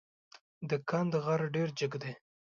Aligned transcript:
د 0.69 0.71
کند 0.89 1.11
غر 1.23 1.41
ډېر 1.55 1.69
جګ 1.79 1.93
دی. 2.03 2.11